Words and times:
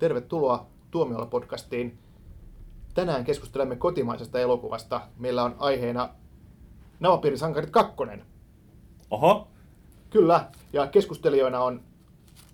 Tervetuloa 0.00 0.66
Tuomiolla-podcastiin. 0.90 1.98
Tänään 2.94 3.24
keskustelemme 3.24 3.76
kotimaisesta 3.76 4.40
elokuvasta. 4.40 5.00
Meillä 5.18 5.42
on 5.44 5.56
aiheena 5.58 6.08
Navapiirisankarit 7.00 7.70
2. 7.70 7.92
Oho, 9.10 9.48
Kyllä, 10.10 10.50
ja 10.72 10.86
keskustelijoina 10.86 11.60
on 11.60 11.80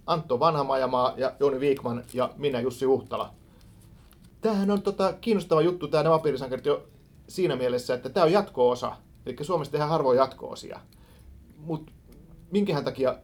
Antto 0.07 0.41
Vanhamajamaa 0.41 1.15
ja 1.17 1.33
Jouni 1.41 1.61
Viikman 1.61 2.05
ja 2.15 2.31
minä 2.37 2.61
Jussi 2.61 2.85
Huhtala. 2.85 3.35
Tämähän 4.41 4.71
on 4.71 4.83
tota, 4.83 5.13
kiinnostava 5.13 5.63
juttu, 5.63 5.89
tämä 5.89 6.03
Navapiirisankarit 6.03 6.67
jo 6.67 6.87
siinä 7.29 7.57
mielessä, 7.57 7.95
että 7.95 8.09
tämä 8.09 8.25
on 8.25 8.33
jatko-osa. 8.33 8.97
Eli 9.27 9.37
Suomessa 9.43 9.73
tehdään 9.73 9.91
harvoin 9.91 10.19
jatko-osia. 10.19 10.81
Mutta 11.57 11.93
minkähän 12.51 12.85
takia 12.85 13.19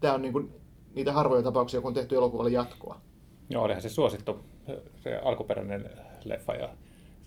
tämä 0.00 0.14
on 0.14 0.22
niinku 0.22 0.50
niitä 0.96 1.12
harvoja 1.12 1.42
tapauksia, 1.42 1.80
kun 1.80 1.88
on 1.88 1.94
tehty 1.94 2.16
elokuvalle 2.16 2.50
jatkoa? 2.50 3.00
joo, 3.50 3.64
olihan 3.64 3.82
se 3.82 3.88
suosittu, 3.88 4.44
se 4.96 5.16
alkuperäinen 5.24 5.90
leffa 6.24 6.54
ja, 6.54 6.68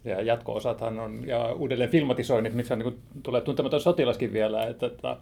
ja 0.06 0.22
jatko-osathan 0.22 1.00
on, 1.00 1.28
ja 1.28 1.54
uudelleen 1.54 1.90
filmatisoinnit, 1.90 2.54
missä 2.54 2.74
on, 2.74 2.80
niin 2.80 2.94
kuin, 2.94 3.02
tulee 3.24 3.42
tuntematon 3.42 3.82
sotilaskin 3.82 4.34
vielä, 4.34 4.68
että, 4.68 4.86
että 4.86 5.18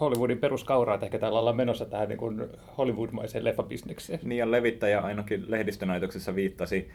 Hollywoodin 0.00 0.38
peruskauraa, 0.38 0.94
että 0.94 1.06
ehkä 1.06 1.18
täällä 1.18 1.38
ollaan 1.38 1.56
menossa 1.56 1.84
tähän 1.84 2.08
niin 2.08 2.18
kuin 2.18 2.46
Hollywoodmaiseen 2.78 3.44
leffabisnekseen. 3.44 4.20
Niin 4.22 4.38
ja 4.38 4.50
levittäjä 4.50 5.00
ainakin 5.00 5.44
lehdistönäytöksessä 5.48 6.34
viittasi 6.34 6.90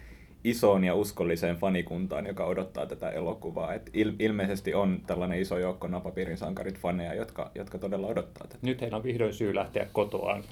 isoon 0.45 0.83
ja 0.83 0.95
uskolliseen 0.95 1.55
fanikuntaan, 1.55 2.25
joka 2.25 2.45
odottaa 2.45 2.85
tätä 2.85 3.09
elokuvaa. 3.09 3.73
Et 3.73 3.89
il- 3.89 4.15
ilmeisesti 4.19 4.73
on 4.73 4.99
tällainen 5.07 5.39
iso 5.39 5.57
joukko 5.57 5.87
napapiirin 5.87 6.37
sankarit 6.37 6.79
faneja, 6.79 7.13
jotka, 7.13 7.51
jotka 7.55 7.77
todella 7.77 8.07
odottaa 8.07 8.47
tätä. 8.47 8.59
Nyt 8.61 8.81
heillä 8.81 8.97
on 8.97 9.03
vihdoin 9.03 9.33
syy 9.33 9.55
lähteä 9.55 9.87
kotoaan. 9.93 10.43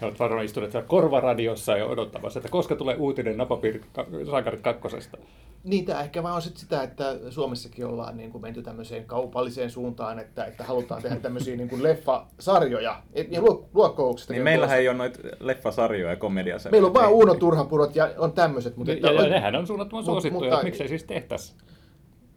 He 0.00 0.06
ovat 0.06 0.18
varmaan 0.18 0.44
istuneet 0.44 0.72
korvaradiossa 0.86 1.76
ja 1.76 1.86
odottamassa, 1.86 2.38
että 2.38 2.48
koska 2.50 2.76
tulee 2.76 2.96
uutinen 2.96 3.36
Napapiiri 3.36 3.80
Sankarit 4.30 4.60
kakkosesta. 4.60 5.18
Niin, 5.66 5.84
tämä 5.84 6.00
ehkä 6.00 6.22
vaan 6.22 6.34
on 6.34 6.42
sit 6.42 6.56
sitä, 6.56 6.82
että 6.82 7.16
Suomessakin 7.30 7.86
ollaan 7.86 8.16
niin 8.16 8.30
kuin 8.32 8.42
menty 8.42 8.62
tämmöiseen 8.62 9.04
kaupalliseen 9.04 9.70
suuntaan, 9.70 10.18
että, 10.18 10.44
että 10.44 10.64
halutaan 10.64 11.02
tehdä 11.02 11.16
tämmöisiä 11.16 11.56
niin 11.56 11.68
kuin 11.68 11.82
leffasarjoja. 11.82 13.02
Et- 13.12 13.32
Ja 13.32 13.40
luo- 13.40 13.68
luokkouksesta. 13.74 14.32
Niin 14.32 14.42
meillähän 14.42 14.78
ei 14.78 14.88
ole 14.88 14.96
noita 14.96 15.18
leffasarjoja 15.40 16.10
ja 16.10 16.16
komediasarjoja. 16.16 16.70
Meillä 16.72 16.86
on 16.86 16.94
vaan 16.94 17.12
Uuno 17.12 17.34
Turhapurot 17.34 17.96
ja 17.96 18.10
on 18.18 18.32
tämmöiset. 18.32 18.76
Mutta 18.76 18.92
Ja, 18.92 19.12
ja 19.12 19.28
nehän 19.28 19.56
on 19.56 19.66
suunnattoman 19.66 20.02
Mut- 20.04 20.06
suosittuja, 20.06 20.50
mutta- 20.50 20.64
miksei 20.64 20.88
siis 20.88 21.04
tehtäisi. 21.04 21.54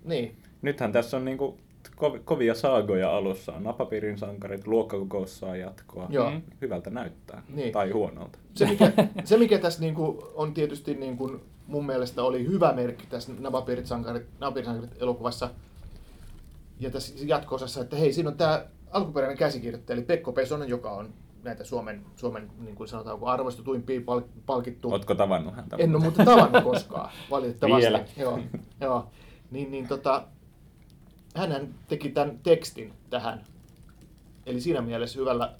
Niin. 0.03 0.35
Nythän 0.61 0.91
tässä 0.91 1.17
on 1.17 1.25
niinku 1.25 1.57
kov- 1.57 1.68
kovia 2.25 2.55
saagoja 2.55 3.17
alussa. 3.17 3.53
On 3.53 3.63
napapiirin 3.63 4.17
sankarit, 4.17 4.67
luokkakokous 4.67 5.39
saa 5.39 5.55
jatkoa. 5.55 6.07
Joo. 6.09 6.31
Mm. 6.31 6.41
Hyvältä 6.61 6.89
näyttää. 6.89 7.43
Niin. 7.49 7.71
Tai 7.71 7.91
huonolta. 7.91 8.39
Se, 8.55 8.65
mikä, 8.65 8.91
se, 9.23 9.37
mikä 9.37 9.59
tässä 9.59 9.81
niin 9.81 9.95
kuin, 9.95 10.17
on 10.35 10.53
tietysti 10.53 10.93
niin 10.93 11.17
kuin, 11.17 11.41
mun 11.67 11.85
mielestä 11.85 12.23
oli 12.23 12.47
hyvä 12.47 12.73
merkki 12.73 13.07
tässä 13.07 13.31
Napapiirit 13.39 13.85
sankarit, 13.85 14.27
Napapiirit 14.39 14.65
sankarit 14.65 15.01
elokuvassa 15.01 15.49
ja 16.79 16.89
tässä 16.89 17.13
jatko-osassa, 17.25 17.81
että 17.81 17.95
hei, 17.95 18.13
siinä 18.13 18.29
on 18.29 18.37
tämä 18.37 18.65
alkuperäinen 18.91 19.37
käsikirjoittaja, 19.37 19.97
eli 19.97 20.05
Pekko 20.05 20.31
Pesonen, 20.31 20.69
joka 20.69 20.91
on 20.91 21.13
näitä 21.43 21.63
Suomen, 21.63 22.05
Suomen 22.15 22.49
niin 22.59 22.75
kuin 22.75 22.87
sanotaanko, 22.87 23.27
arvostetuimpia 23.27 24.01
pal- 24.01 24.21
palkittu. 24.45 24.91
Ootko 24.91 25.15
tavannut 25.15 25.55
häntä? 25.55 25.75
En 25.79 25.95
ole 25.95 26.03
muuten 26.03 26.25
tavannut 26.25 26.63
koskaan, 26.63 27.11
valitettavasti. 27.31 27.81
Vielä. 27.81 28.05
Joo, 28.17 28.39
joo. 28.81 29.07
Niin, 29.51 29.71
niin 29.71 29.87
tota, 29.87 30.23
hänhän 31.35 31.75
teki 31.87 32.09
tämän 32.09 32.39
tekstin 32.43 32.93
tähän. 33.09 33.43
Eli 34.45 34.61
siinä 34.61 34.81
mielessä 34.81 35.19
hyvällä, 35.19 35.53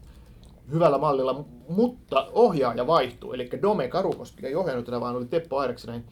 hyvällä 0.71 0.97
mallilla, 0.97 1.45
mutta 1.69 2.29
ohjaaja 2.31 2.87
vaihtui. 2.87 3.35
Eli 3.35 3.49
Dome 3.61 3.87
Karukoski 3.87 4.47
ei 4.47 4.55
ohjannut 4.55 4.85
tätä, 4.85 5.01
vaan 5.01 5.15
oli 5.15 5.25
Teppo 5.25 5.57
Aireksinen 5.57 6.03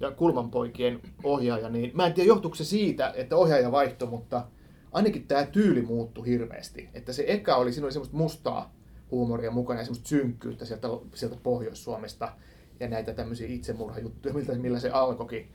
ja 0.00 0.10
Kulmanpoikien 0.10 1.00
ohjaaja. 1.24 1.68
Niin, 1.68 1.90
mä 1.94 2.06
en 2.06 2.12
tiedä, 2.12 2.28
johtuuko 2.28 2.56
se 2.56 2.64
siitä, 2.64 3.12
että 3.16 3.36
ohjaaja 3.36 3.72
vaihtui, 3.72 4.08
mutta 4.08 4.44
ainakin 4.92 5.26
tämä 5.26 5.46
tyyli 5.46 5.82
muuttui 5.82 6.26
hirveästi. 6.26 6.88
Että 6.94 7.12
se 7.12 7.24
eka 7.26 7.56
oli, 7.56 7.72
siinä 7.72 7.84
oli 7.86 7.92
semmoista 7.92 8.16
mustaa 8.16 8.74
huumoria 9.10 9.50
mukana 9.50 9.80
ja 9.80 9.84
semmoista 9.84 10.08
synkkyyttä 10.08 10.64
sieltä, 10.64 10.88
sieltä 11.14 11.36
Pohjois-Suomesta 11.42 12.32
ja 12.80 12.88
näitä 12.88 13.14
tämmöisiä 13.14 13.48
itsemurhajuttuja, 13.48 14.34
miltä, 14.34 14.54
millä 14.54 14.80
se 14.80 14.90
alkoikin. 14.90 15.48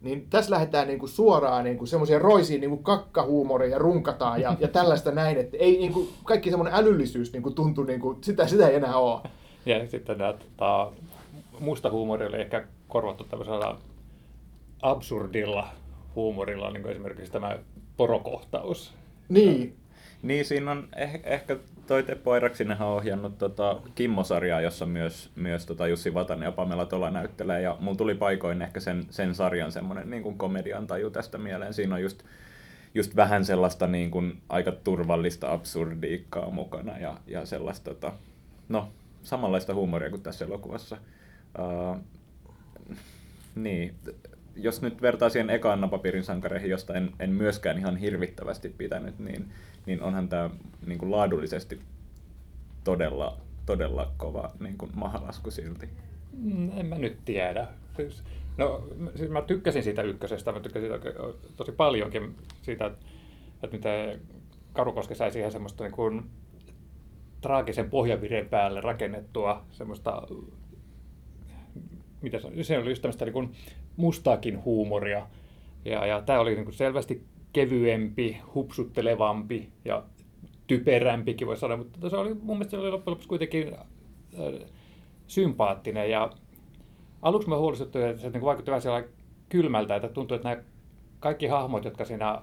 Niin 0.00 0.26
tässä 0.30 0.50
lähdetään 0.50 0.86
niinku 0.86 1.06
suoraan 1.06 1.64
niinku 1.64 1.86
semmoiseen 1.86 2.20
roisiin 2.20 2.60
niinku 2.60 2.76
kakkahuumoria 2.76 3.70
ja 3.70 3.78
runkataan 3.78 4.40
ja, 4.40 4.56
ja 4.60 4.68
tällaista 4.68 5.10
näin, 5.10 5.38
että 5.38 5.56
ei 5.56 5.78
niinku, 5.78 6.08
kaikki 6.24 6.50
semmoinen 6.50 6.74
älyllisyys 6.74 7.32
niinku 7.32 7.50
tuntuu, 7.50 7.84
niinku, 7.84 8.18
sitä, 8.20 8.46
sitä 8.46 8.68
ei 8.68 8.76
enää 8.76 8.96
ole. 8.96 9.20
Ja 9.66 9.86
sitten 9.88 10.18
tämä 10.18 10.32
tota, 10.32 10.92
musta 11.60 11.90
huumori 11.90 12.26
oli 12.26 12.40
ehkä 12.40 12.64
korvattu 12.88 13.24
tämmöisellä 13.24 13.76
absurdilla 14.82 15.68
huumorilla, 16.14 16.70
niin 16.70 16.82
kuin 16.82 16.92
esimerkiksi 16.92 17.32
tämä 17.32 17.58
porokohtaus. 17.96 18.94
Niin, 19.28 19.76
Niin, 20.22 20.44
siinä 20.44 20.70
on 20.70 20.88
eh- 20.96 21.20
ehkä 21.24 21.56
toi 21.86 22.02
Teppo 22.02 22.32
Airaksinenhan 22.32 22.88
on 22.88 22.94
ohjannut 22.94 23.38
tota 23.38 23.80
Kimmo-sarjaa, 23.94 24.60
jossa 24.60 24.86
myös, 24.86 25.30
myös 25.36 25.66
tota 25.66 25.88
Jussi 25.88 26.14
Vatanen 26.14 26.46
ja 26.46 26.52
Pamela 26.52 26.86
Tola 26.86 27.10
näyttelee. 27.10 27.62
Ja 27.62 27.76
mulla 27.80 27.96
tuli 27.96 28.14
paikoin 28.14 28.62
ehkä 28.62 28.80
sen, 28.80 29.06
sen 29.10 29.34
sarjan 29.34 29.72
semmoinen 29.72 30.10
niin 30.10 30.22
kuin 30.22 30.38
komedian 30.38 30.86
taju 30.86 31.10
tästä 31.10 31.38
mieleen. 31.38 31.74
Siinä 31.74 31.94
on 31.94 32.02
just, 32.02 32.22
just 32.94 33.16
vähän 33.16 33.44
sellaista 33.44 33.86
niin 33.86 34.10
kuin 34.10 34.40
aika 34.48 34.72
turvallista 34.72 35.52
absurdiikkaa 35.52 36.50
mukana 36.50 36.98
ja, 36.98 37.16
ja 37.26 37.46
sellaista, 37.46 37.94
tota, 37.94 38.12
no, 38.68 38.92
samanlaista 39.22 39.74
huumoria 39.74 40.10
kuin 40.10 40.22
tässä 40.22 40.44
elokuvassa. 40.44 40.96
Uh, 41.58 41.96
niin, 43.54 43.94
jos 44.58 44.82
nyt 44.82 45.02
vertaa 45.02 45.28
siihen 45.28 45.50
ekaan 45.50 45.80
napapiirin 45.80 46.24
sankareihin, 46.24 46.70
josta 46.70 46.94
en, 46.94 47.10
en 47.20 47.30
myöskään 47.30 47.78
ihan 47.78 47.96
hirvittävästi 47.96 48.68
pitänyt, 48.68 49.18
niin, 49.18 49.52
niin 49.86 50.02
onhan 50.02 50.28
tämä 50.28 50.50
niin 50.86 50.98
kuin 50.98 51.10
laadullisesti 51.10 51.80
todella, 52.84 53.36
todella 53.66 54.12
kova 54.16 54.50
niin 54.60 54.78
kuin 54.78 54.90
mahalasku 54.94 55.50
silti. 55.50 55.88
Mm, 56.32 56.70
En 56.78 56.86
mä 56.86 56.98
nyt 56.98 57.18
tiedä. 57.24 57.66
Siis, 57.96 58.22
no, 58.56 58.88
siis 59.16 59.30
mä 59.30 59.42
tykkäsin 59.42 59.82
siitä 59.82 60.02
ykkösestä, 60.02 60.52
mä 60.52 60.60
tykkäsin 60.60 60.90
tosi 61.56 61.72
paljonkin 61.72 62.34
siitä, 62.62 62.86
että 62.86 63.06
että 63.62 63.76
miten 63.76 64.20
Karukoski 64.72 65.14
sai 65.14 65.32
siihen 65.32 65.52
semmoista 65.52 65.84
niin 65.84 65.92
kuin 65.92 66.30
traagisen 67.40 67.90
pohjavireen 67.90 68.48
päälle 68.48 68.80
rakennettua 68.80 69.64
semmoista, 69.70 70.22
mitä 72.22 72.38
se, 72.38 72.62
se 72.62 72.78
oli 72.78 72.90
just 72.90 73.02
tämmöistä 73.02 73.24
niin 73.24 73.32
kuin 73.32 73.52
mustaakin 73.98 74.64
huumoria. 74.64 75.26
Ja, 75.84 76.06
ja 76.06 76.22
tämä 76.22 76.40
oli 76.40 76.54
niin 76.54 76.64
kuin 76.64 76.74
selvästi 76.74 77.24
kevyempi, 77.52 78.40
hupsuttelevampi 78.54 79.68
ja 79.84 80.02
typerämpikin 80.66 81.46
voi 81.46 81.56
sanoa, 81.56 81.76
mutta 81.76 82.10
se 82.10 82.16
oli 82.16 82.34
mun 82.34 82.56
mielestä 82.56 82.70
se 82.70 82.76
oli 82.76 82.90
loppujen 82.90 83.12
lopuksi 83.12 83.28
kuitenkin 83.28 83.74
äh, 83.74 84.68
sympaattinen 85.26 86.10
ja 86.10 86.30
aluksi 87.22 87.48
mä 87.48 87.58
huolestuttiin, 87.58 88.06
että 88.06 88.22
se 88.22 88.30
niin 88.30 88.42
vaikutti 88.42 88.70
vähän 88.70 88.82
siellä 88.82 89.04
kylmältä, 89.48 89.96
että 89.96 90.08
tuntui, 90.08 90.36
että 90.36 90.48
nämä 90.48 90.62
kaikki 91.20 91.46
hahmot, 91.46 91.84
jotka 91.84 92.04
siinä 92.04 92.42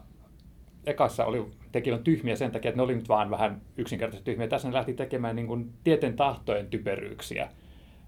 ekassa 0.86 1.26
oli, 1.26 1.46
tekivät 1.72 2.04
tyhmiä 2.04 2.36
sen 2.36 2.52
takia, 2.52 2.70
että 2.70 2.78
ne 2.78 2.84
oli 2.84 2.96
nyt 2.96 3.10
vaan 3.10 3.30
vähän 3.30 3.62
yksinkertaisesti 3.78 4.32
tyhmiä. 4.32 4.48
Tässä 4.48 4.68
ne 4.68 4.74
lähti 4.74 4.94
tekemään 4.94 5.36
niin 5.36 5.48
kuin 5.48 5.74
tieten 5.84 6.16
tahtojen 6.16 6.68
typeryyksiä. 6.68 7.50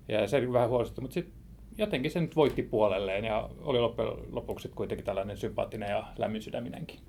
Ja 0.07 0.27
se 0.27 0.37
oli 0.37 0.53
vähän 0.53 0.69
huolestuttava, 0.69 1.03
mutta 1.03 1.13
sitten 1.13 1.33
jotenkin 1.77 2.11
se 2.11 2.21
nyt 2.21 2.35
voitti 2.35 2.63
puolelleen 2.63 3.25
ja 3.25 3.49
oli 3.61 3.79
loppujen 3.79 4.11
lopuksi 4.31 4.69
kuitenkin 4.75 5.05
tällainen 5.05 5.37
sympaattinen 5.37 5.89
ja 5.89 6.03
lämmin 6.17 6.41
sydäminenkin. 6.41 6.99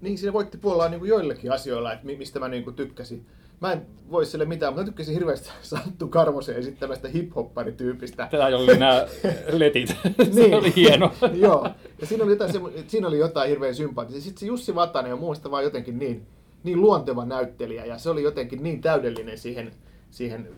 niin 0.00 0.18
siinä 0.18 0.32
voitti 0.32 0.58
puolella 0.58 0.88
niin 0.88 0.98
kuin 1.00 1.08
joillekin 1.08 1.52
asioilla, 1.52 1.92
että 1.92 2.06
mi- 2.06 2.16
mistä 2.16 2.38
mä 2.38 2.48
niin 2.48 2.64
kuin 2.64 2.76
tykkäsin. 2.76 3.26
Mä 3.60 3.72
en 3.72 3.86
voi 4.10 4.26
sille 4.26 4.44
mitään, 4.44 4.72
mutta 4.72 4.82
mä 4.82 4.86
tykkäsin 4.86 5.14
hirveästi 5.14 5.50
Santtu 5.62 6.08
Karvosen 6.08 6.56
esittämästä 6.56 7.08
hip-hopparityypistä. 7.08 8.28
Tämä 8.30 8.46
oli 8.46 8.78
nämä 8.78 9.06
letit. 9.52 9.88
se 10.32 10.40
Niin. 10.40 10.54
oli 10.54 10.72
hieno. 10.76 11.12
Joo, 11.34 11.68
ja 12.00 12.06
siinä 12.06 12.24
oli 12.24 12.32
jotain, 12.32 12.52
siinä 12.86 13.08
oli 13.08 13.18
jotain 13.18 13.50
hirveän 13.50 13.74
sympaattista. 13.74 14.22
Sitten 14.22 14.40
se 14.40 14.46
Jussi 14.46 14.74
Vatanen 14.74 15.12
on 15.12 15.18
mun 15.18 15.28
mielestä 15.28 15.50
vaan 15.50 15.64
jotenkin 15.64 15.98
niin, 15.98 16.26
niin 16.64 16.80
luonteva 16.80 17.24
näyttelijä, 17.24 17.84
ja 17.84 17.98
se 17.98 18.10
oli 18.10 18.22
jotenkin 18.22 18.62
niin 18.62 18.80
täydellinen 18.80 19.38
siihen, 19.38 19.70
siihen, 20.10 20.48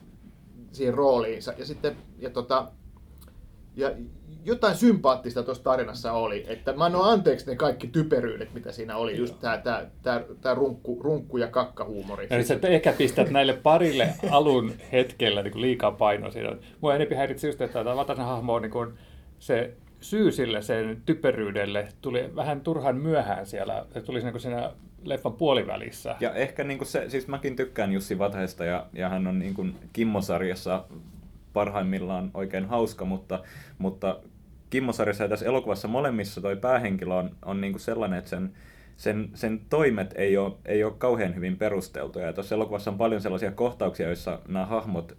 siihen 0.73 0.95
rooliinsa. 0.95 1.55
Ja 1.59 1.65
sitten, 1.67 1.97
ja 2.19 2.31
tota, 2.31 2.69
ja 3.77 3.91
jotain 4.45 4.77
sympaattista 4.77 5.43
tuossa 5.43 5.65
tarinassa 5.65 6.13
oli, 6.13 6.45
että 6.49 6.73
mä 6.73 6.85
annan 6.85 7.05
anteeksi 7.05 7.47
ne 7.47 7.57
kaikki 7.57 7.87
typeryydet, 7.87 8.55
mitä 8.55 8.73
siinä 8.73 8.97
oli, 8.97 9.19
just 9.19 9.41
tää, 9.41 9.59
tää, 9.59 9.91
tää, 10.03 10.25
tää 10.41 10.55
runkku, 10.55 11.03
runkku 11.03 11.37
ja 11.37 11.49
kakkahuumori. 11.49 12.27
Ja 12.31 12.45
sä 12.45 12.59
ehkä 12.63 12.93
pistät 12.93 13.31
näille 13.31 13.53
parille 13.53 14.15
alun 14.31 14.73
hetkellä 14.93 15.43
niin 15.43 15.61
liikaa 15.61 15.93
painoa 15.93 16.31
siinä. 16.31 16.57
Mua 16.81 16.95
enempi 16.95 17.15
häiritsi 17.15 17.47
just, 17.47 17.61
että 17.61 17.85
tämä 17.85 17.97
Vatasen 17.97 18.25
hahmo 18.25 18.55
on 18.55 18.63
niin 18.63 18.73
kuin 18.73 18.95
se 19.39 19.75
syy 20.01 20.33
sille 20.33 20.63
sen 20.63 21.03
typeryydelle 21.07 21.89
tuli 22.03 22.31
vähän 22.37 22.61
turhan 22.61 22.97
myöhään 22.97 23.47
siellä. 23.47 23.87
Se 23.95 24.01
tuli 24.01 24.23
niin 24.23 24.41
siinä 24.41 24.71
leffan 25.05 25.33
puolivälissä. 25.33 26.17
Ja 26.21 26.35
ehkä 26.35 26.65
niin 26.65 26.79
kuin 26.79 26.89
se, 26.89 27.11
siis 27.11 27.29
mäkin 27.29 27.57
tykkään 27.57 27.93
Jussi 27.93 28.19
Vatahesta 28.19 28.65
ja, 28.65 28.87
ja 28.93 29.09
hän 29.09 29.27
on 29.27 29.39
niin 29.39 29.55
kuin 29.55 29.77
Kimmo-sarjassa 29.93 30.85
parhaimmillaan 31.55 32.31
oikein 32.35 32.65
hauska, 32.65 33.05
mutta, 33.05 33.43
mutta 33.79 34.21
Kimmosarjassa 34.71 35.25
ja 35.25 35.29
tässä 35.29 35.47
elokuvassa 35.47 35.89
molemmissa 35.89 36.41
toi 36.41 36.57
päähenkilö 36.57 37.15
on, 37.15 37.31
on 37.45 37.61
niin 37.61 37.73
kuin 37.73 37.81
sellainen, 37.81 38.19
että 38.19 38.31
sen, 38.31 38.53
sen, 38.97 39.31
sen 39.35 39.61
toimet 39.71 40.15
ei 40.17 40.37
ole, 40.37 40.53
ei 40.67 40.85
ole 40.85 40.93
kauhean 40.99 41.35
hyvin 41.35 41.57
perusteltuja. 41.57 42.27
Ja 42.27 42.33
tuossa 42.33 42.55
elokuvassa 42.55 42.91
on 42.91 42.99
paljon 42.99 43.21
sellaisia 43.21 43.53
kohtauksia, 43.53 44.07
joissa 44.07 44.41
nämä 44.49 44.67
hahmot 44.67 45.17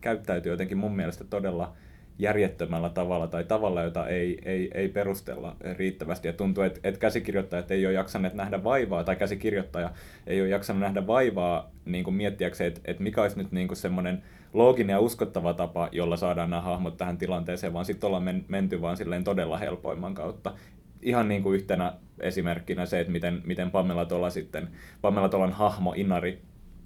käyttäytyy 0.00 0.52
jotenkin 0.52 0.78
mun 0.78 0.96
mielestä 0.96 1.24
todella 1.24 1.72
järjettömällä 2.18 2.90
tavalla 2.90 3.26
tai 3.26 3.44
tavalla, 3.44 3.82
jota 3.82 4.08
ei, 4.08 4.38
ei, 4.44 4.70
ei 4.74 4.88
perustella 4.88 5.56
riittävästi. 5.76 6.28
Ja 6.28 6.32
tuntuu, 6.32 6.64
että, 6.64 6.80
että 6.84 7.00
käsikirjoittajat 7.00 7.70
ei 7.70 7.86
ole 7.86 7.94
jaksaneet 7.94 8.34
nähdä 8.34 8.64
vaivaa, 8.64 9.04
tai 9.04 9.16
käsikirjoittaja 9.16 9.90
ei 10.26 10.40
ole 10.40 10.48
jaksanut 10.48 10.80
nähdä 10.80 11.06
vaivaa 11.06 11.70
niin 11.84 12.14
miettiäkseen, 12.14 12.68
että, 12.68 12.80
että 12.84 13.02
mikä 13.02 13.22
olisi 13.22 13.38
nyt 13.38 13.52
niin 13.52 13.76
semmoinen 13.76 14.22
looginen 14.52 14.94
ja 14.94 15.00
uskottava 15.00 15.54
tapa, 15.54 15.88
jolla 15.92 16.16
saadaan 16.16 16.50
nämä 16.50 16.62
hahmot 16.62 16.96
tähän 16.96 17.18
tilanteeseen, 17.18 17.72
vaan 17.72 17.84
sitten 17.84 18.06
ollaan 18.06 18.44
menty 18.48 18.80
vaan 18.80 18.96
silleen 18.96 19.24
todella 19.24 19.58
helpoimman 19.58 20.14
kautta. 20.14 20.54
Ihan 21.02 21.28
niin 21.28 21.42
kuin 21.42 21.54
yhtenä 21.54 21.92
esimerkkinä 22.20 22.86
se, 22.86 23.00
että 23.00 23.12
miten, 23.12 23.42
miten 23.44 23.70
Pamela 23.70 24.04
Tola 24.04 24.30
sitten, 24.30 24.68
Pamela 25.00 25.28
Tolan 25.28 25.52
hahmo 25.52 25.92
Inari 25.96 26.42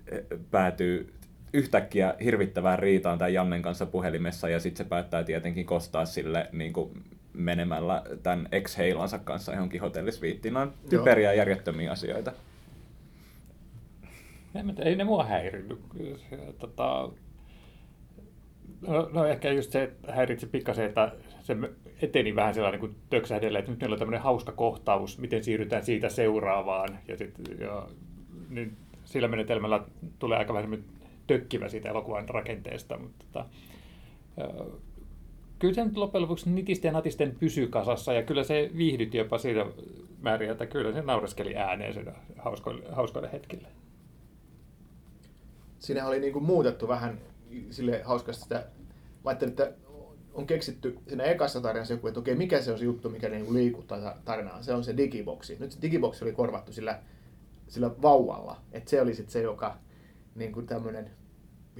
eh, 0.06 0.20
päätyy 0.50 1.12
yhtäkkiä 1.53 2.14
hirvittävään 2.25 2.79
riitaan 2.79 3.19
tämän 3.19 3.32
Jannen 3.32 3.62
kanssa 3.62 3.87
puhelimessa 3.87 4.49
ja 4.49 4.61
sitten 4.61 4.85
se 4.85 4.88
päättää 4.88 5.25
tietenkin 5.25 5.67
kostaa 5.67 6.05
sille 6.05 6.49
niin 6.53 6.73
kuin 6.73 7.03
menemällä 7.32 8.03
tämän 8.23 8.49
ex-heilansa 8.53 9.19
kanssa 9.19 9.53
johonkin 9.53 9.81
hotellisviittiin. 9.81 10.56
on 10.56 10.73
typeriä 10.91 11.31
ja 11.32 11.38
järjettömiä 11.38 11.93
asioita. 11.93 12.32
Ei 14.85 14.97
ne 14.97 15.05
mua 15.05 15.25
häirinnyt. 15.25 15.81
Tota, 16.58 17.11
no, 18.87 19.08
no, 19.12 19.26
ehkä 19.26 19.50
just 19.50 19.73
se 19.73 19.93
häiritsi 20.08 20.46
pikkasen, 20.46 20.87
että 20.87 21.12
se 21.43 21.56
eteni 22.02 22.34
vähän 22.34 22.55
sellainen 22.55 22.81
kuin 22.81 22.96
töksähdellä, 23.11 23.58
että 23.58 23.70
nyt 23.70 23.81
meillä 23.81 23.94
on 23.94 23.99
tämmöinen 23.99 24.23
hauska 24.23 24.52
kohtaus, 24.52 25.19
miten 25.19 25.44
siirrytään 25.44 25.84
siitä 25.84 26.08
seuraavaan. 26.08 26.99
Ja, 27.08 27.17
sit, 27.17 27.34
ja 27.61 27.88
niin 28.50 28.76
sillä 29.05 29.29
menetelmällä 29.29 29.84
tulee 30.19 30.38
aika 30.38 30.55
vähän 30.55 30.84
tökkivä 31.26 31.69
siitä 31.69 31.88
elokuvan 31.88 32.29
rakenteesta, 32.29 32.99
mutta 32.99 33.25
tota, 33.32 33.46
kyllä 35.58 35.75
se 35.75 35.84
nyt 35.84 35.96
loppujen 35.96 36.23
lopuksi 36.23 36.50
nitisten 36.50 36.88
ja 36.88 36.93
natisten 36.93 37.37
pysyy 37.40 37.67
kasassa 37.67 38.12
ja 38.12 38.23
kyllä 38.23 38.44
se 38.44 38.70
viihdytti 38.76 39.19
jopa 39.19 39.38
siitä 39.38 39.67
määrin, 40.20 40.50
että 40.50 40.67
kyllä 40.67 40.93
se 40.93 41.02
naureskeli 41.02 41.56
ääneen 41.56 41.94
sen 41.94 42.12
hauskoille, 42.38 42.84
hauskoille 42.93 43.32
hetkille. 43.32 43.69
Siinä 45.79 46.06
oli 46.06 46.20
niin 46.20 46.32
kuin 46.32 46.44
muutettu 46.44 46.88
vähän 46.88 47.19
sille 47.71 48.03
hauskasti 48.03 48.43
sitä, 48.43 48.57
mä 49.25 49.31
ajattelin, 49.31 49.51
että 49.51 49.73
on 50.35 50.47
keksitty 50.47 50.99
siinä 51.09 51.25
ekassa 51.25 51.61
tarinassa 51.61 51.95
joku, 51.95 52.07
että 52.07 52.21
okei, 52.21 52.35
mikä 52.35 52.63
se 52.63 52.73
on 52.73 52.79
se 52.79 52.85
juttu, 52.85 53.11
mikä 53.11 53.29
niin 53.29 53.55
liikuttaa 53.55 54.19
tarinaa. 54.25 54.63
Se 54.63 54.75
on 54.75 54.85
se 54.85 54.97
digiboksi. 54.97 55.57
Nyt 55.61 55.73
se 55.73 55.83
digiboksi 55.83 56.25
oli 56.25 56.33
korvattu 56.33 56.73
sillä, 56.73 56.99
sillä 57.69 57.91
vauvalla. 58.03 58.61
Että 58.73 58.91
se 58.91 59.01
oli 59.01 59.15
sitten 59.15 59.33
se, 59.33 59.43
joka 59.43 59.77
niin 60.35 60.53
kuin 60.53 60.67
tämmöinen 60.67 61.11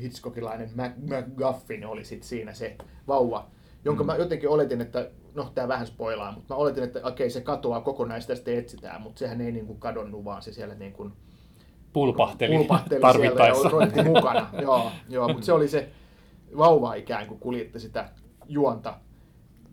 Hitchcockilainen 0.01 0.71
MacGuffin 1.09 1.87
oli 1.87 2.05
sitten 2.05 2.29
siinä 2.29 2.55
se 2.55 2.77
vauva, 3.09 3.51
jonka 3.85 4.03
mm. 4.03 4.07
mä 4.07 4.17
jotenkin 4.17 4.49
oletin, 4.49 4.81
että, 4.81 5.11
no 5.35 5.53
tämä 5.55 5.69
vähän 5.69 5.87
spoilaa, 5.87 6.33
mutta 6.33 6.55
mä 6.55 6.59
oletin, 6.59 6.85
että 6.85 7.01
okei 7.03 7.31
se 7.31 7.41
katoaa 7.41 7.81
kokonaan 7.81 8.23
sitä 8.23 8.35
sitten 8.35 8.59
etsitään, 8.59 9.03
mutta 9.03 9.19
sehän 9.19 9.41
ei 9.41 9.53
niin 9.53 9.67
kuin 9.67 9.81
kadonnut, 9.81 10.25
vaan 10.25 10.43
se 10.43 10.53
siellä 10.53 10.75
niin 10.75 10.93
kuin 10.93 11.13
pulpahteli, 11.93 12.57
pulpahteli 12.57 13.01
tarvittaessa. 13.01 13.69
Siellä 13.71 13.93
ja 13.97 14.05
mukana. 14.15 14.49
joo, 14.63 14.91
joo, 15.09 15.29
mutta 15.29 15.47
se 15.47 15.53
oli 15.53 15.69
se 15.69 15.89
vauva 16.59 16.95
ikään 16.95 17.27
kuin 17.27 17.41
kuljetti 17.41 17.81
sitä 17.81 18.09
juonta 18.49 18.95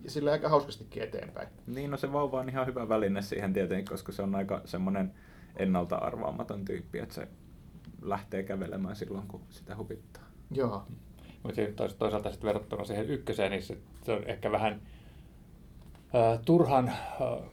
ja 0.04 0.12
sillä 0.12 0.32
aika 0.32 0.50
hauskastikin 0.50 1.04
eteenpäin. 1.04 1.48
Niin, 1.68 1.92
no 1.92 1.98
se 1.98 2.14
vauva 2.14 2.40
on 2.40 2.50
ihan 2.50 2.68
hyvä 2.68 2.90
väline 2.90 3.22
siihen 3.22 3.54
tietenkin, 3.54 3.90
koska 3.90 4.12
se 4.12 4.22
on 4.22 4.36
aika 4.36 4.62
semmoinen 4.66 5.14
ennalta 5.56 5.96
arvaamaton 5.96 6.66
tyyppi, 6.66 7.00
että 7.00 7.16
se 7.16 7.28
lähtee 8.02 8.44
kävelemään 8.44 8.96
silloin, 8.96 9.28
kun 9.28 9.42
sitä 9.50 9.76
huvittaa. 9.76 10.24
Joo. 10.52 10.84
Mutta 11.44 11.62
toisaalta 11.98 12.32
sitten 12.32 12.48
verrattuna 12.48 12.84
siihen 12.84 13.10
ykköseen, 13.10 13.52
niin 13.52 13.64
se, 13.64 13.78
se 14.04 14.12
on 14.12 14.24
ehkä 14.24 14.52
vähän 14.52 14.82
äh, 16.16 16.40
turhan 16.46 16.88
äh, 16.88 16.98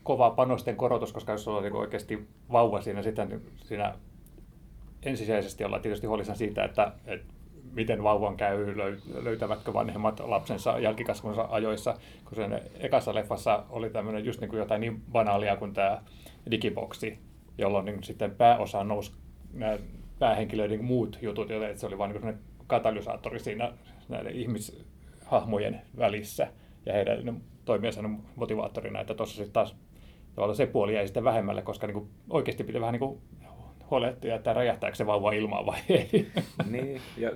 kova 0.02 0.30
panosten 0.30 0.76
korotus, 0.76 1.12
koska 1.12 1.32
jos 1.32 1.44
sulla 1.44 1.58
on 1.58 1.64
niin 1.64 1.76
oikeasti 1.76 2.28
vauva 2.52 2.82
siinä, 2.82 3.02
sitä, 3.02 3.24
niin 3.24 3.50
siinä 3.64 3.94
ensisijaisesti 5.06 5.64
ollaan 5.64 5.82
tietysti 5.82 6.06
huolissaan 6.06 6.38
siitä, 6.38 6.64
että, 6.64 6.92
että 7.06 7.34
miten 7.72 8.02
vauvan 8.02 8.36
käy, 8.36 8.76
löytävätkö 9.22 9.72
vanhemmat 9.72 10.20
lapsensa 10.20 10.78
jälkikasvunsa 10.78 11.46
ajoissa, 11.50 11.94
kun 12.24 12.36
sen 12.36 12.60
ekassa 12.80 13.14
leffassa 13.14 13.64
oli 13.70 13.90
tämmöinen 13.90 14.24
just 14.24 14.40
niin 14.40 14.48
kuin 14.48 14.58
jotain 14.58 14.80
niin 14.80 15.02
banaalia 15.12 15.56
kuin 15.56 15.74
tämä 15.74 16.02
digiboksi, 16.50 17.18
jolloin 17.58 17.84
niin 17.84 18.02
sitten 18.02 18.30
pääosa 18.30 18.84
nousi 18.84 19.12
päähenkilöiden 20.18 20.84
muut 20.84 21.18
jutut, 21.22 21.50
joten 21.50 21.78
se 21.78 21.86
oli 21.86 21.98
vain 21.98 22.12
niin 22.12 22.38
katalysaattori 22.66 23.40
siinä 23.40 23.72
näiden 24.08 24.32
ihmishahmojen 24.32 25.82
välissä 25.98 26.48
ja 26.86 26.92
heidän 26.92 27.40
toimiensa 27.64 28.00
motivaattorina, 28.36 29.00
että 29.00 29.14
tuossa 29.14 29.36
sitten 29.36 29.52
taas 29.52 29.76
tavallaan 30.34 30.56
se 30.56 30.66
puoli 30.66 30.94
jäi 30.94 31.06
sitten 31.06 31.24
vähemmälle, 31.24 31.62
koska 31.62 31.86
niin 31.86 31.94
kuin 31.94 32.10
oikeasti 32.30 32.64
pitää 32.64 32.80
vähän 32.80 32.92
niin 32.92 33.00
kuin 33.00 33.20
huolehtia, 33.90 34.34
että 34.34 34.52
räjähtääkö 34.52 34.96
se 34.96 35.06
vauva 35.06 35.32
ilmaan 35.32 35.66
vai 35.66 35.78
ei. 35.88 36.26
Niin, 36.70 37.00
ja 37.16 37.30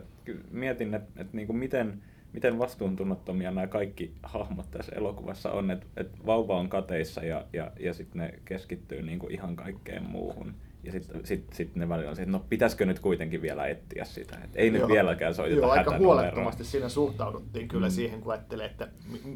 mietin, 0.50 0.94
että, 0.94 1.20
että 1.20 1.36
niin 1.36 1.46
kuin 1.46 1.56
miten, 1.56 2.02
miten 2.32 2.58
vastuuntunnottomia 2.58 3.50
nämä 3.50 3.66
kaikki 3.66 4.14
hahmot 4.22 4.70
tässä 4.70 4.92
elokuvassa 4.96 5.50
on, 5.52 5.70
että, 5.70 5.86
että 5.96 6.18
vauva 6.26 6.58
on 6.58 6.68
kateissa 6.68 7.24
ja, 7.24 7.44
ja, 7.52 7.72
ja 7.80 7.94
sitten 7.94 8.20
ne 8.20 8.34
keskittyy 8.44 9.02
niin 9.02 9.18
kuin 9.18 9.32
ihan 9.32 9.56
kaikkeen 9.56 10.02
muuhun. 10.02 10.54
Ja 10.84 10.92
sitten 10.92 11.26
sit, 11.26 11.52
sit 11.52 11.76
ne 11.76 11.88
välillä 11.88 12.10
on 12.10 12.16
se, 12.16 12.22
että 12.22 12.32
no 12.32 12.44
pitäisikö 12.48 12.86
nyt 12.86 13.00
kuitenkin 13.00 13.42
vielä 13.42 13.66
etsiä 13.66 14.04
sitä. 14.04 14.38
Et 14.44 14.50
ei 14.54 14.70
nyt 14.70 14.88
vieläkään 14.88 15.34
soiteta 15.34 15.60
Joo, 15.60 15.70
aika 15.70 15.98
huolettomasti 15.98 16.64
siinä 16.64 16.88
suhtauduttiin 16.88 17.68
kyllä 17.68 17.86
mm. 17.86 17.92
siihen, 17.92 18.20
kun 18.20 18.32
ajattelee, 18.32 18.66
että 18.66 18.88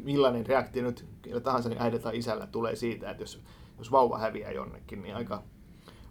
millainen 0.03 0.45
reaktio 0.45 0.83
nyt 0.83 1.05
kellä 1.21 1.41
tahansa 1.41 1.69
niin 1.69 1.81
äidillä 1.81 2.03
tai 2.03 2.17
isällä 2.17 2.47
tulee 2.47 2.75
siitä, 2.75 3.11
että 3.11 3.23
jos, 3.23 3.43
jos 3.77 3.91
vauva 3.91 4.17
häviää 4.17 4.51
jonnekin, 4.51 5.01
niin 5.01 5.15
aika, 5.15 5.43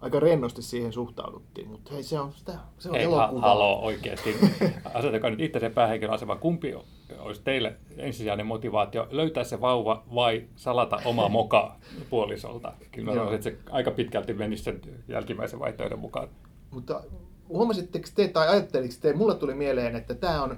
aika 0.04 0.20
rennosti 0.20 0.62
siihen 0.62 0.92
suhtauduttiin, 0.92 1.68
mutta 1.68 1.92
hei 1.92 2.02
se 2.02 2.20
on 2.20 2.32
sitä, 2.32 2.52
se 2.78 2.88
on 2.88 2.94
hei, 2.94 3.04
elokuva. 3.04 3.40
Ha- 3.40 3.48
halo, 3.48 3.80
oikeasti. 3.80 4.36
Asetakaa 4.94 5.30
nyt 5.30 5.40
itse 5.40 5.60
sen 5.60 5.74
päähenkilön 5.74 6.14
asema. 6.14 6.36
Kumpi 6.36 6.74
olisi 7.18 7.40
teille 7.44 7.76
ensisijainen 7.96 8.46
motivaatio 8.46 9.08
löytää 9.10 9.44
se 9.44 9.60
vauva 9.60 10.04
vai 10.14 10.44
salata 10.56 11.00
oma 11.04 11.28
moka 11.28 11.76
puolisolta? 12.10 12.72
Kyllä 12.92 13.06
mä 13.06 13.14
sanoisin, 13.14 13.34
että 13.34 13.50
se 13.50 13.56
aika 13.70 13.90
pitkälti 13.90 14.34
menisi 14.34 14.62
sen 14.62 14.80
jälkimmäisen 15.08 15.60
vaihtoehdon 15.60 15.98
mukaan. 15.98 16.28
Mutta 16.70 17.02
huomasitteko 17.48 18.08
te 18.14 18.28
tai 18.28 18.48
ajatteliko 18.48 18.94
te, 19.00 19.12
mulle 19.12 19.34
tuli 19.34 19.54
mieleen, 19.54 19.96
että 19.96 20.14
tämä 20.14 20.42
on, 20.42 20.56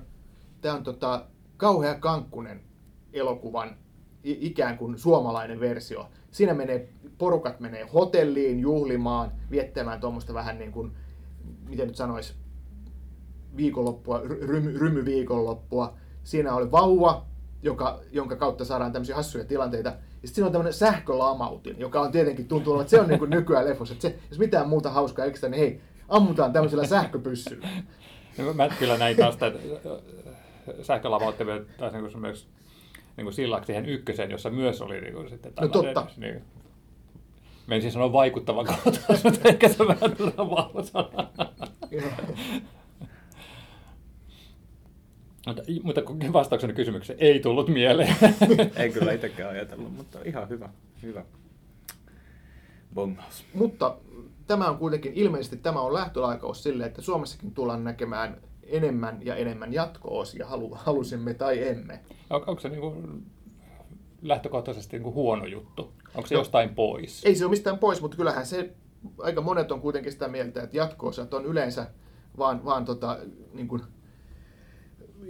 tämä 0.61 0.75
on 0.75 0.85
tota, 0.85 1.25
kauhea 1.57 1.95
kankkunen 1.95 2.61
elokuvan 3.13 3.77
ikään 4.27 4.79
kuin 4.79 4.99
suomalainen 4.99 5.61
versio. 5.61 6.09
Siinä 6.31 6.55
menee, 6.55 6.89
porukat 7.19 7.61
menee 7.61 7.89
hotelliin 7.95 8.61
juhlimaan, 8.61 9.33
viettämään 9.51 10.01
tuommoista 10.01 10.35
vähän 10.35 10.59
niin 10.59 10.73
kuin, 10.73 10.93
miten 11.69 11.87
nyt 11.87 11.97
sanoisi, 11.97 12.35
viikonloppua, 13.57 14.21
rymy, 14.25 14.79
rymyviikonloppua. 14.79 15.95
Siinä 16.25 16.55
oli 16.55 16.71
vauva, 16.71 17.27
joka, 17.63 18.01
jonka 18.13 18.37
kautta 18.37 18.65
saadaan 18.65 18.93
tämmöisiä 18.93 19.17
hassuja 19.17 19.45
tilanteita. 19.45 19.89
Ja 19.89 19.95
sitten 20.29 20.35
siinä 20.35 20.47
on 20.47 20.53
tämmöinen 20.53 20.73
sähkölamautin, 20.73 21.79
joka 21.79 22.01
on 22.01 22.13
tietenkin 22.13 22.49
tuntuu 22.49 22.81
että 22.81 22.91
se 22.91 23.01
on 23.01 23.09
niin 23.09 23.19
kuin 23.19 23.31
nykyään 23.31 23.65
leffossa. 23.65 23.95
Että 23.95 24.09
se, 24.09 24.19
jos 24.31 24.39
mitään 24.39 24.69
muuta 24.69 24.91
hauskaa 24.91 25.25
ekstra, 25.25 25.49
niin 25.49 25.61
hei, 25.61 25.81
ammutaan 26.09 26.53
tämmöisellä 26.53 26.87
sähköpyssyllä. 26.87 27.69
No, 28.39 28.53
mä 28.53 28.69
kyllä 28.79 28.99
näin 28.99 29.17
taas 29.17 29.37
niin 31.93 32.11
kuin 32.11 32.21
myös 32.21 32.49
niin 33.17 33.25
kuin 33.25 33.35
sillaksi 33.35 33.67
siihen 33.67 33.87
ykköseen, 33.87 34.31
jossa 34.31 34.51
myös 34.51 34.83
oli 34.83 35.01
niin 35.01 35.15
kuin, 35.15 35.29
sitten 35.29 35.53
no 35.61 35.69
totta. 35.69 36.07
Niin, 36.17 36.43
Menisin 37.67 37.93
sanoa 37.93 38.13
vaikuttava 38.13 38.65
kautta, 38.65 39.01
mutta 39.25 39.49
ehkä 39.49 39.69
se 39.69 39.83
on 39.83 39.89
vähän 39.89 40.51
vahva 40.51 40.83
sana. 40.83 41.29
Mutta, 45.47 45.63
mutta 45.83 46.33
vastaukseni 46.33 46.73
kysymykseen 46.73 47.19
ei 47.23 47.41
tullut 47.41 47.69
mieleen. 47.69 48.17
ei 48.77 48.93
kyllä 48.93 49.13
itsekään 49.13 49.51
ajatellut, 49.51 49.97
mutta 49.97 50.19
ihan 50.25 50.49
hyvä. 50.49 50.69
hyvä. 51.03 51.25
Bongaus. 52.95 53.45
Mutta 53.55 53.97
tämä 54.47 54.71
on 54.71 54.79
kuitenkin, 54.79 55.13
ilmeisesti 55.15 55.57
tämä 55.57 55.81
on 55.81 55.95
lähtölaukaus 55.95 56.63
sille, 56.63 56.85
että 56.85 57.03
Suomessakin 57.03 57.51
tullaan 57.51 57.85
näkemään 57.85 58.37
enemmän 58.67 59.19
ja 59.27 59.37
enemmän 59.37 59.73
jatko-osia, 59.73 60.47
halu, 60.47 60.71
halusimme 60.75 61.35
tai 61.35 61.69
emme. 61.69 62.01
On, 62.31 62.45
onko 62.47 62.61
se 62.61 62.69
niin 62.69 62.81
kuin 62.81 63.27
lähtökohtaisesti 64.23 64.97
niin 64.97 65.03
kuin 65.03 65.15
huono 65.15 65.47
juttu? 65.47 65.93
Onko 66.15 66.27
se 66.27 66.35
no, 66.35 66.41
jostain 66.41 66.75
pois? 66.75 67.25
Ei 67.25 67.35
se 67.35 67.45
ole 67.45 67.51
mistään 67.51 67.79
pois, 67.79 68.01
mutta 68.01 68.17
kyllähän 68.17 68.47
se, 68.47 68.73
aika 69.19 69.41
monet 69.41 69.73
on 69.73 69.81
kuitenkin 69.81 70.13
sitä 70.13 70.29
mieltä, 70.29 70.63
että 70.63 70.77
jatko-osat 70.77 71.35
on 71.35 71.45
yleensä 71.45 71.87
vaan, 72.39 72.65
vaan 72.65 72.85
tota, 72.85 73.19
niin 73.55 73.69
kuin 73.69 73.83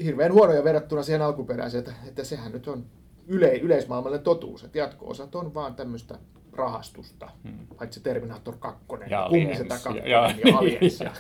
hirveän 0.02 0.33
huonoja 0.33 0.64
verrattuna 0.64 1.02
siihen 1.02 1.23
alkuperäiseen, 1.23 1.78
että, 1.78 1.95
että 2.09 2.25
sehän 2.25 2.52
nyt 2.52 2.69
on 2.69 2.87
yle, 3.28 3.56
yleismaailmallinen 3.56 4.25
totuus, 4.25 4.64
että 4.64 4.78
jatko-osat 4.78 5.35
on 5.35 5.54
vaan 5.54 5.75
tämmöistä 5.75 6.18
rahastusta, 6.52 7.30
hmm. 7.45 7.66
paitsi 7.78 8.00
Terminator 8.00 8.56
2 8.59 8.85
ja 9.11 9.26
Kummiseta 9.30 9.78
2 9.85 9.99
ja, 9.99 10.09
ja, 10.09 10.35
ja 10.45 10.59
Aliens 10.59 11.00
ja 11.00 11.11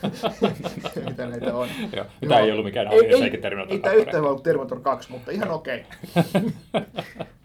mitä 1.10 1.26
näitä 1.26 1.56
on. 1.56 1.68
Joo. 1.96 2.06
Tämä 2.28 2.40
ei 2.40 2.52
ollut 2.52 2.64
mikään 2.64 2.88
Aliens 2.88 3.22
eikä 3.22 3.38
Terminator 3.38 3.68
2. 3.68 3.74
Ei 3.74 3.80
tämä 3.80 3.94
yhtään 3.94 4.24
ollut 4.24 4.42
Terminator 4.42 4.80
2, 4.80 5.10
mutta 5.10 5.30
ihan 5.30 5.50
okei. 5.50 5.84
Okay. 6.16 7.26